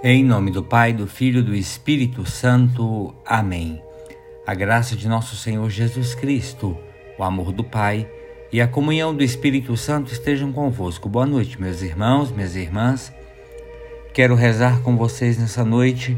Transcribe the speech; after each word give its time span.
Em 0.00 0.22
nome 0.22 0.52
do 0.52 0.62
Pai, 0.62 0.92
do 0.92 1.08
Filho 1.08 1.40
e 1.40 1.42
do 1.42 1.52
Espírito 1.52 2.24
Santo. 2.24 3.12
Amém. 3.26 3.82
A 4.46 4.54
graça 4.54 4.94
de 4.94 5.08
nosso 5.08 5.34
Senhor 5.34 5.68
Jesus 5.68 6.14
Cristo, 6.14 6.78
o 7.18 7.24
amor 7.24 7.50
do 7.50 7.64
Pai 7.64 8.08
e 8.52 8.60
a 8.60 8.68
comunhão 8.68 9.12
do 9.12 9.24
Espírito 9.24 9.76
Santo 9.76 10.12
estejam 10.12 10.52
convosco. 10.52 11.08
Boa 11.08 11.26
noite, 11.26 11.60
meus 11.60 11.82
irmãos, 11.82 12.30
minhas 12.30 12.54
irmãs. 12.54 13.12
Quero 14.14 14.36
rezar 14.36 14.82
com 14.82 14.96
vocês 14.96 15.36
nessa 15.36 15.64
noite 15.64 16.16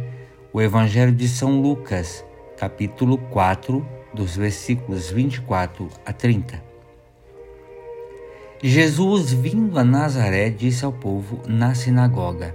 o 0.52 0.60
Evangelho 0.60 1.12
de 1.12 1.26
São 1.26 1.62
Lucas, 1.62 2.22
capítulo 2.58 3.16
4, 3.16 3.82
dos 4.12 4.36
versículos 4.36 5.10
24 5.10 5.88
a 6.04 6.12
30. 6.12 6.62
Jesus, 8.62 9.32
vindo 9.32 9.78
a 9.78 9.84
Nazaré, 9.84 10.50
disse 10.50 10.84
ao 10.84 10.92
povo 10.92 11.40
na 11.48 11.74
sinagoga: 11.74 12.54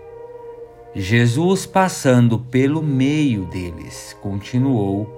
Jesus, 0.93 1.65
passando 1.65 2.37
pelo 2.37 2.83
meio 2.83 3.45
deles, 3.45 4.15
continuou 4.21 5.09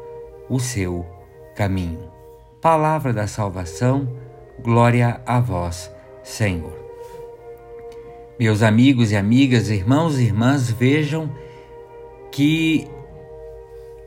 o 0.48 0.60
seu 0.60 1.04
caminho. 1.56 2.12
Palavra 2.62 3.12
da 3.12 3.26
salvação, 3.26 4.08
glória 4.62 5.20
a 5.26 5.40
vós, 5.40 5.92
Senhor. 6.24 6.78
Meus 8.40 8.62
amigos 8.62 9.12
e 9.12 9.16
amigas, 9.16 9.72
irmãos 9.72 10.20
e 10.20 10.26
irmãs, 10.26 10.70
vejam 10.70 11.34
que 12.32 12.88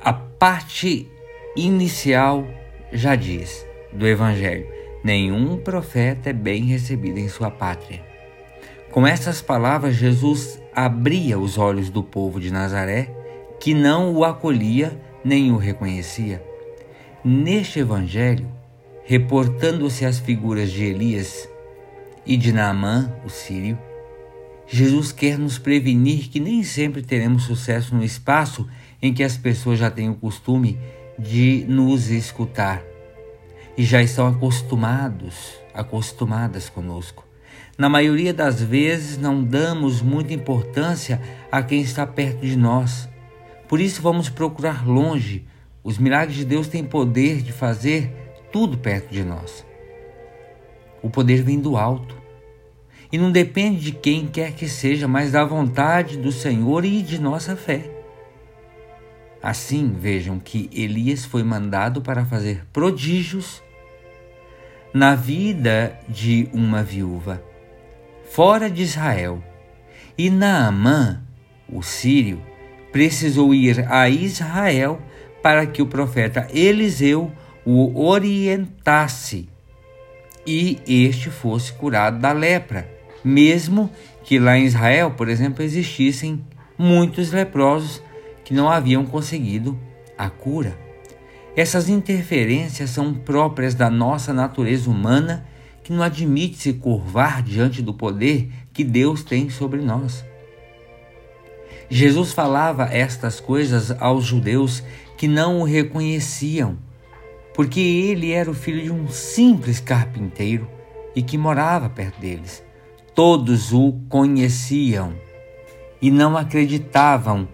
a 0.00 0.12
parte 0.12 1.10
inicial 1.56 2.46
já 2.92 3.16
diz 3.16 3.66
do 3.92 4.06
Evangelho: 4.06 4.68
nenhum 5.02 5.56
profeta 5.56 6.30
é 6.30 6.32
bem 6.32 6.64
recebido 6.64 7.18
em 7.18 7.28
sua 7.28 7.50
pátria. 7.50 8.04
Com 8.92 9.04
essas 9.04 9.42
palavras, 9.42 9.96
Jesus 9.96 10.60
abria 10.76 11.38
os 11.38 11.56
olhos 11.56 11.88
do 11.88 12.02
povo 12.02 12.38
de 12.38 12.50
Nazaré, 12.50 13.10
que 13.58 13.72
não 13.72 14.14
o 14.14 14.26
acolhia 14.26 15.00
nem 15.24 15.50
o 15.50 15.56
reconhecia. 15.56 16.44
Neste 17.24 17.78
evangelho, 17.78 18.46
reportando-se 19.02 20.04
às 20.04 20.18
figuras 20.18 20.70
de 20.70 20.84
Elias 20.84 21.48
e 22.26 22.36
de 22.36 22.52
Naamã, 22.52 23.10
o 23.24 23.30
sírio, 23.30 23.78
Jesus 24.66 25.12
quer 25.12 25.38
nos 25.38 25.58
prevenir 25.58 26.28
que 26.28 26.38
nem 26.38 26.62
sempre 26.62 27.00
teremos 27.00 27.44
sucesso 27.44 27.94
no 27.94 28.04
espaço 28.04 28.68
em 29.00 29.14
que 29.14 29.22
as 29.22 29.36
pessoas 29.36 29.78
já 29.78 29.90
têm 29.90 30.10
o 30.10 30.14
costume 30.14 30.78
de 31.18 31.64
nos 31.66 32.10
escutar 32.10 32.82
e 33.78 33.82
já 33.82 34.02
estão 34.02 34.26
acostumados, 34.26 35.54
acostumadas 35.72 36.68
conosco. 36.68 37.25
Na 37.78 37.90
maioria 37.90 38.32
das 38.32 38.62
vezes, 38.62 39.18
não 39.18 39.44
damos 39.44 40.00
muita 40.00 40.32
importância 40.32 41.20
a 41.52 41.62
quem 41.62 41.82
está 41.82 42.06
perto 42.06 42.40
de 42.40 42.56
nós. 42.56 43.06
Por 43.68 43.80
isso, 43.80 44.00
vamos 44.00 44.30
procurar 44.30 44.88
longe. 44.88 45.44
Os 45.84 45.98
milagres 45.98 46.38
de 46.38 46.44
Deus 46.46 46.68
têm 46.68 46.82
poder 46.82 47.42
de 47.42 47.52
fazer 47.52 48.10
tudo 48.50 48.78
perto 48.78 49.12
de 49.12 49.22
nós. 49.22 49.64
O 51.02 51.10
poder 51.10 51.42
vem 51.42 51.60
do 51.60 51.76
alto. 51.76 52.16
E 53.12 53.18
não 53.18 53.30
depende 53.30 53.80
de 53.80 53.92
quem 53.92 54.26
quer 54.26 54.52
que 54.52 54.68
seja, 54.68 55.06
mas 55.06 55.32
da 55.32 55.44
vontade 55.44 56.16
do 56.16 56.32
Senhor 56.32 56.82
e 56.82 57.02
de 57.02 57.20
nossa 57.20 57.54
fé. 57.54 57.90
Assim, 59.42 59.94
vejam 60.00 60.38
que 60.38 60.70
Elias 60.72 61.26
foi 61.26 61.42
mandado 61.42 62.00
para 62.00 62.24
fazer 62.24 62.64
prodígios 62.72 63.62
na 64.94 65.14
vida 65.14 66.00
de 66.08 66.48
uma 66.54 66.82
viúva 66.82 67.42
fora 68.30 68.68
de 68.68 68.82
Israel. 68.82 69.42
E 70.16 70.30
Naamã, 70.30 71.22
o 71.68 71.82
sírio, 71.82 72.42
precisou 72.92 73.54
ir 73.54 73.86
a 73.90 74.08
Israel 74.08 75.00
para 75.42 75.66
que 75.66 75.82
o 75.82 75.86
profeta 75.86 76.46
Eliseu 76.50 77.30
o 77.64 78.04
orientasse 78.06 79.48
e 80.46 80.78
este 80.86 81.28
fosse 81.28 81.72
curado 81.72 82.20
da 82.20 82.32
lepra, 82.32 82.88
mesmo 83.24 83.90
que 84.22 84.38
lá 84.38 84.56
em 84.56 84.64
Israel, 84.64 85.10
por 85.10 85.28
exemplo, 85.28 85.62
existissem 85.62 86.44
muitos 86.78 87.32
leprosos 87.32 88.00
que 88.44 88.54
não 88.54 88.70
haviam 88.70 89.04
conseguido 89.04 89.78
a 90.16 90.30
cura. 90.30 90.78
Essas 91.56 91.88
interferências 91.88 92.90
são 92.90 93.12
próprias 93.12 93.74
da 93.74 93.90
nossa 93.90 94.32
natureza 94.32 94.88
humana 94.88 95.44
que 95.86 95.92
não 95.92 96.02
admite 96.02 96.56
se 96.56 96.72
curvar 96.72 97.44
diante 97.44 97.80
do 97.80 97.94
poder 97.94 98.50
que 98.72 98.82
Deus 98.82 99.22
tem 99.22 99.48
sobre 99.48 99.80
nós. 99.80 100.24
Jesus 101.88 102.32
falava 102.32 102.88
estas 102.90 103.38
coisas 103.38 103.92
aos 104.00 104.24
judeus 104.24 104.82
que 105.16 105.28
não 105.28 105.60
o 105.60 105.64
reconheciam, 105.64 106.76
porque 107.54 107.78
ele 107.78 108.32
era 108.32 108.50
o 108.50 108.54
filho 108.54 108.82
de 108.82 108.90
um 108.90 109.06
simples 109.06 109.78
carpinteiro 109.78 110.68
e 111.14 111.22
que 111.22 111.38
morava 111.38 111.88
perto 111.88 112.20
deles. 112.20 112.64
Todos 113.14 113.72
o 113.72 113.92
conheciam 114.08 115.14
e 116.02 116.10
não 116.10 116.36
acreditavam 116.36 117.46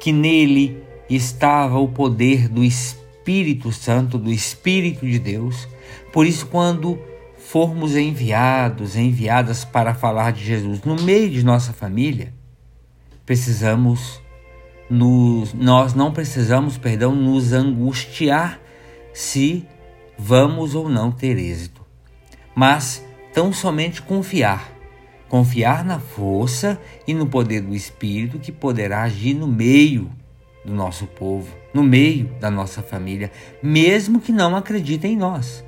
que 0.00 0.10
nele 0.10 0.82
estava 1.10 1.78
o 1.78 1.88
poder 1.88 2.48
do 2.48 2.64
Espírito 2.64 3.70
Santo, 3.70 4.16
do 4.16 4.32
Espírito 4.32 5.06
de 5.06 5.18
Deus. 5.18 5.68
Por 6.10 6.26
isso, 6.26 6.46
quando 6.46 6.98
formos 7.44 7.94
enviados, 7.94 8.96
enviadas 8.96 9.64
para 9.66 9.94
falar 9.94 10.32
de 10.32 10.42
Jesus 10.42 10.82
no 10.82 10.96
meio 10.96 11.30
de 11.30 11.44
nossa 11.44 11.74
família, 11.74 12.32
precisamos 13.26 14.20
nos, 14.88 15.52
nós 15.52 15.92
não 15.94 16.10
precisamos, 16.10 16.78
perdão, 16.78 17.14
nos 17.14 17.52
angustiar 17.52 18.58
se 19.12 19.66
vamos 20.18 20.74
ou 20.74 20.88
não 20.88 21.12
ter 21.12 21.38
êxito, 21.38 21.82
mas 22.54 23.04
tão 23.32 23.52
somente 23.52 24.00
confiar, 24.00 24.72
confiar 25.28 25.84
na 25.84 26.00
força 26.00 26.80
e 27.06 27.12
no 27.12 27.26
poder 27.26 27.60
do 27.60 27.74
Espírito 27.74 28.38
que 28.38 28.50
poderá 28.50 29.02
agir 29.02 29.34
no 29.34 29.46
meio 29.46 30.10
do 30.64 30.72
nosso 30.72 31.06
povo, 31.06 31.54
no 31.74 31.82
meio 31.82 32.24
da 32.40 32.50
nossa 32.50 32.80
família, 32.82 33.30
mesmo 33.62 34.18
que 34.18 34.32
não 34.32 34.56
acreditem 34.56 35.12
em 35.12 35.16
nós 35.16 35.62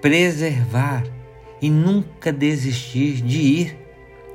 preservar 0.00 1.04
e 1.60 1.70
nunca 1.70 2.32
desistir 2.32 3.20
de 3.22 3.40
ir. 3.40 3.78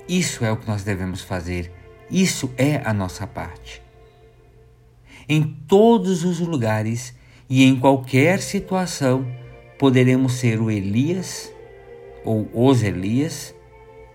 Isso 0.07 0.43
é 0.43 0.51
o 0.51 0.57
que 0.57 0.67
nós 0.67 0.83
devemos 0.83 1.21
fazer. 1.21 1.71
Isso 2.09 2.51
é 2.57 2.81
a 2.83 2.93
nossa 2.93 3.25
parte. 3.25 3.81
Em 5.27 5.43
todos 5.67 6.25
os 6.25 6.39
lugares 6.39 7.15
e 7.49 7.63
em 7.63 7.79
qualquer 7.79 8.41
situação, 8.41 9.25
poderemos 9.79 10.33
ser 10.33 10.59
o 10.59 10.69
Elias 10.69 11.51
ou 12.25 12.49
os 12.53 12.83
Elias, 12.83 13.55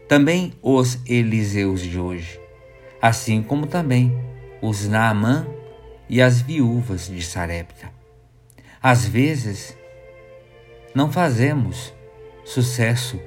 também 0.07 0.53
os 0.63 0.99
Eliseus 1.07 1.83
de 1.83 1.99
hoje, 1.99 2.41
assim 3.01 3.43
como 3.43 3.67
também 3.67 4.17
os 4.63 4.87
Naamã 4.89 5.47
e 6.09 6.21
as 6.23 6.41
viúvas 6.41 7.09
de 7.09 7.23
Sarepta. 7.23 7.91
Às 8.83 9.07
vezes, 9.07 9.77
não 10.95 11.11
fazemos 11.11 11.93
sucesso, 12.45 13.21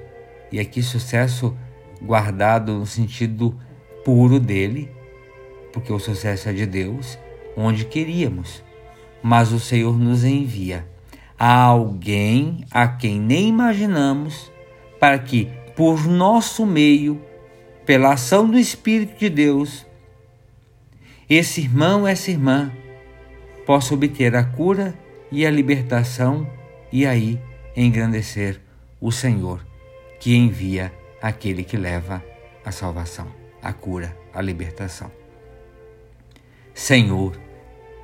e 0.52 0.60
aqui 0.60 0.82
sucesso 0.82 1.56
guardado 2.02 2.74
no 2.74 2.86
sentido 2.86 3.58
puro 4.04 4.40
dele, 4.40 4.92
porque 5.72 5.94
o 5.94 6.00
sucesso 6.00 6.50
é 6.50 6.54
de 6.54 6.66
Deus, 6.66 7.18
onde 7.56 7.86
queríamos. 7.86 8.64
Mas 9.24 9.52
o 9.52 9.60
Senhor 9.60 9.98
nos 9.98 10.24
envia 10.24 10.86
a 11.38 11.54
alguém 11.54 12.66
a 12.72 12.88
quem 12.88 13.20
nem 13.20 13.48
imaginamos, 13.48 14.52
para 15.00 15.18
que, 15.20 15.50
por 15.76 16.08
nosso 16.08 16.66
meio, 16.66 17.22
pela 17.86 18.14
ação 18.14 18.50
do 18.50 18.58
Espírito 18.58 19.18
de 19.20 19.30
Deus, 19.30 19.86
esse 21.30 21.62
irmão, 21.62 22.08
essa 22.08 22.30
irmã, 22.30 22.72
possa 23.66 23.94
obter 23.94 24.36
a 24.36 24.44
cura 24.44 24.94
e 25.32 25.46
a 25.46 25.52
libertação 25.52 26.48
e 26.92 27.06
aí 27.06 27.40
engrandecer 27.76 28.62
o 29.00 29.12
Senhor 29.12 29.66
que 30.20 30.36
envia 30.36 30.94
aquele 31.22 31.64
que 31.64 31.78
leva 31.78 32.24
a 32.64 32.72
salvação, 32.72 33.28
a 33.62 33.74
cura, 33.74 34.16
a 34.34 34.42
libertação. 34.42 35.12
Senhor, 36.74 37.40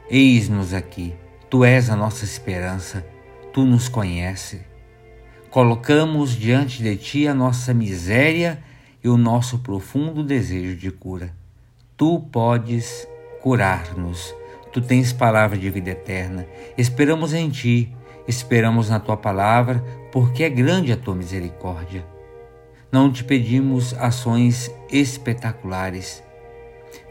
eis-nos 0.10 0.74
aqui, 0.74 1.14
tu 1.50 1.64
és 1.64 1.90
a 1.90 1.96
nossa 1.96 2.26
esperança, 2.26 3.06
tu 3.54 3.66
nos 3.66 3.88
conheces. 3.88 4.62
Colocamos 5.50 6.36
diante 6.36 6.84
de 6.84 6.96
ti 6.96 7.28
a 7.28 7.34
nossa 7.34 7.74
miséria 7.74 8.62
e 9.04 9.08
o 9.08 9.18
nosso 9.18 9.60
profundo 9.60 10.24
desejo 10.24 10.76
de 10.76 10.92
cura. 10.92 11.34
Tu 11.96 12.20
podes 12.32 13.08
curar-nos. 13.42 14.36
Tu 14.72 14.82
tens 14.82 15.14
palavra 15.14 15.58
de 15.58 15.70
vida 15.70 15.92
eterna. 15.92 16.46
Esperamos 16.78 17.34
em 17.34 17.50
ti, 17.50 17.96
esperamos 18.28 18.90
na 18.90 19.00
tua 19.00 19.18
palavra, 19.18 19.84
porque 20.12 20.44
é 20.44 20.50
grande 20.50 20.92
a 20.92 20.98
tua 20.98 21.16
misericórdia. 21.16 22.06
Não 22.92 23.12
te 23.12 23.24
pedimos 23.24 23.94
ações 23.94 24.72
espetaculares. 24.92 26.24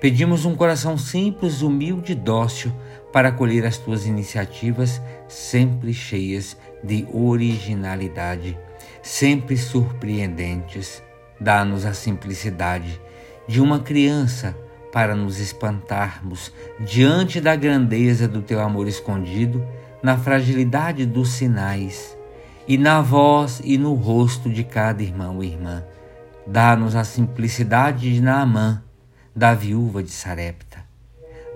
Pedimos 0.00 0.44
um 0.44 0.54
coração 0.54 0.96
simples, 0.96 1.62
humilde 1.62 2.12
e 2.12 2.14
dócil 2.14 2.72
para 3.12 3.28
acolher 3.28 3.64
as 3.64 3.78
tuas 3.78 4.06
iniciativas, 4.06 5.00
sempre 5.28 5.92
cheias 5.92 6.56
de 6.82 7.06
originalidade, 7.12 8.58
sempre 9.02 9.56
surpreendentes. 9.56 11.02
Dá-nos 11.40 11.84
a 11.84 11.92
simplicidade 11.92 13.00
de 13.46 13.60
uma 13.60 13.80
criança 13.80 14.56
para 14.92 15.14
nos 15.14 15.38
espantarmos 15.38 16.52
diante 16.80 17.40
da 17.40 17.54
grandeza 17.54 18.26
do 18.26 18.40
teu 18.40 18.60
amor 18.60 18.88
escondido, 18.88 19.66
na 20.06 20.16
fragilidade 20.16 21.04
dos 21.04 21.30
sinais 21.30 22.16
e 22.68 22.78
na 22.78 23.02
voz 23.02 23.60
e 23.64 23.76
no 23.76 23.92
rosto 23.94 24.48
de 24.48 24.62
cada 24.62 25.02
irmão 25.02 25.42
e 25.42 25.48
irmã. 25.48 25.82
Dá-nos 26.46 26.94
a 26.94 27.02
simplicidade 27.02 28.14
de 28.14 28.20
Naamã, 28.20 28.84
da 29.34 29.52
viúva 29.52 30.04
de 30.04 30.12
Sarepta. 30.12 30.78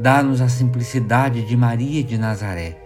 Dá-nos 0.00 0.40
a 0.40 0.48
simplicidade 0.48 1.46
de 1.46 1.56
Maria 1.56 2.02
de 2.02 2.18
Nazaré. 2.18 2.76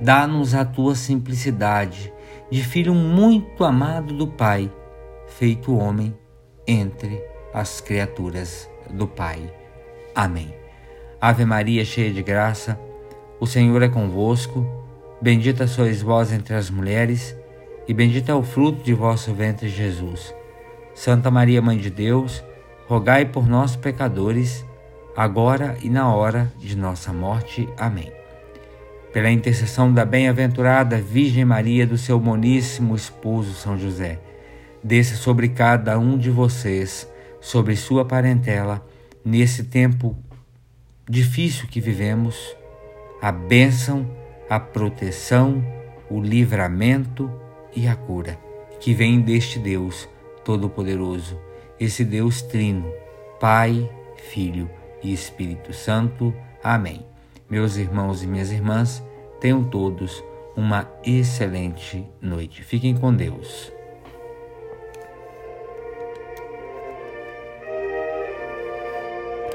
Dá-nos 0.00 0.54
a 0.54 0.64
tua 0.64 0.94
simplicidade 0.94 2.12
de 2.48 2.62
filho 2.62 2.94
muito 2.94 3.64
amado 3.64 4.14
do 4.14 4.28
Pai, 4.28 4.70
feito 5.26 5.76
homem 5.76 6.16
entre 6.68 7.20
as 7.52 7.80
criaturas 7.80 8.70
do 8.90 9.08
Pai. 9.08 9.52
Amém. 10.14 10.54
Ave 11.20 11.44
Maria, 11.44 11.84
cheia 11.84 12.12
de 12.12 12.22
graça, 12.22 12.78
o 13.40 13.46
Senhor 13.46 13.82
é 13.82 13.88
convosco. 13.88 14.83
Bendita 15.20 15.66
sois 15.66 16.02
vós 16.02 16.32
entre 16.32 16.54
as 16.54 16.68
mulheres, 16.68 17.36
e 17.86 17.94
bendito 17.94 18.30
é 18.30 18.34
o 18.34 18.42
fruto 18.42 18.82
de 18.82 18.92
vosso 18.92 19.32
ventre, 19.32 19.68
Jesus. 19.68 20.34
Santa 20.94 21.30
Maria, 21.30 21.62
Mãe 21.62 21.78
de 21.78 21.90
Deus, 21.90 22.42
rogai 22.86 23.24
por 23.24 23.48
nós, 23.48 23.76
pecadores, 23.76 24.64
agora 25.16 25.76
e 25.82 25.88
na 25.88 26.12
hora 26.12 26.52
de 26.58 26.76
nossa 26.76 27.12
morte. 27.12 27.68
Amém. 27.76 28.12
Pela 29.12 29.30
intercessão 29.30 29.92
da 29.92 30.04
bem-aventurada 30.04 31.00
Virgem 31.00 31.44
Maria, 31.44 31.86
do 31.86 31.96
seu 31.96 32.20
moníssimo 32.20 32.96
esposo 32.96 33.54
São 33.54 33.78
José, 33.78 34.18
desça 34.82 35.14
sobre 35.14 35.48
cada 35.48 35.98
um 35.98 36.18
de 36.18 36.30
vocês, 36.30 37.08
sobre 37.40 37.76
sua 37.76 38.04
parentela, 38.04 38.84
nesse 39.24 39.64
tempo 39.64 40.16
difícil 41.08 41.68
que 41.68 41.80
vivemos, 41.80 42.56
a 43.22 43.30
bênção, 43.30 44.06
a 44.54 44.60
proteção, 44.60 45.64
o 46.08 46.20
livramento 46.20 47.28
e 47.74 47.88
a 47.88 47.96
cura 47.96 48.38
que 48.78 48.94
vem 48.94 49.20
deste 49.20 49.58
Deus 49.58 50.08
Todo-Poderoso, 50.44 51.36
esse 51.80 52.04
Deus 52.04 52.40
Trino, 52.40 52.88
Pai, 53.40 53.90
Filho 54.30 54.70
e 55.02 55.12
Espírito 55.12 55.72
Santo. 55.72 56.32
Amém. 56.62 57.04
Meus 57.50 57.76
irmãos 57.76 58.22
e 58.22 58.28
minhas 58.28 58.52
irmãs, 58.52 59.02
tenham 59.40 59.64
todos 59.64 60.22
uma 60.56 60.88
excelente 61.04 62.06
noite. 62.22 62.62
Fiquem 62.62 62.96
com 62.96 63.12
Deus. 63.12 63.73